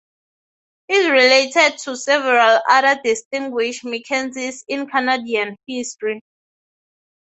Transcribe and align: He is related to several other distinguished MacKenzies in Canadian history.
He 0.87 0.95
is 0.95 1.11
related 1.11 1.77
to 1.83 1.95
several 1.95 2.59
other 2.67 2.99
distinguished 3.03 3.83
MacKenzies 3.83 4.63
in 4.67 4.87
Canadian 4.87 5.55
history. 5.67 6.23